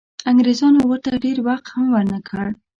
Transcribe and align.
انګریزانو 0.31 0.79
ورته 0.85 1.11
ډېر 1.23 1.37
وخت 1.47 1.65
هم 1.73 1.85
ورنه 1.93 2.19
کړ. 2.27 2.45